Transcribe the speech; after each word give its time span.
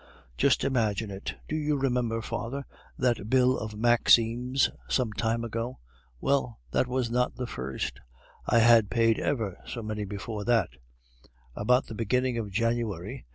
"Just 0.35 0.63
imagine 0.63 1.11
it; 1.11 1.35
do 1.47 1.55
you 1.55 1.77
remember, 1.77 2.23
father, 2.23 2.65
that 2.97 3.29
bill 3.29 3.55
of 3.55 3.75
Maxime's 3.77 4.67
some 4.89 5.13
time 5.13 5.43
ago? 5.43 5.77
Well, 6.19 6.57
that 6.71 6.87
was 6.87 7.11
not 7.11 7.35
the 7.35 7.45
first. 7.45 7.99
I 8.47 8.57
had 8.57 8.89
paid 8.89 9.19
ever 9.19 9.59
so 9.67 9.83
many 9.83 10.05
before 10.05 10.43
that. 10.45 10.69
About 11.53 11.85
the 11.85 11.93
beginning 11.93 12.39
of 12.39 12.49
January 12.49 13.17
M. 13.19 13.23